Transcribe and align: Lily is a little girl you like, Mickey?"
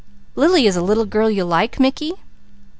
Lily 0.33 0.65
is 0.65 0.75
a 0.75 0.81
little 0.81 1.05
girl 1.05 1.29
you 1.29 1.45
like, 1.45 1.79
Mickey?" 1.79 2.13